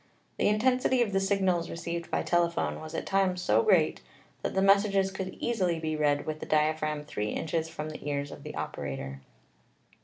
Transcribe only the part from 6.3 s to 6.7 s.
the